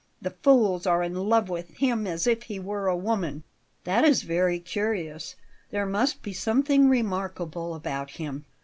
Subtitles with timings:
[0.19, 3.43] The fools are in love with him as if he were a woman."
[3.83, 5.35] "That is very curious.
[5.69, 8.45] There must be something remarkable about him."